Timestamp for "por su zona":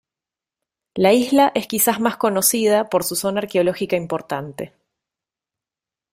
2.89-3.41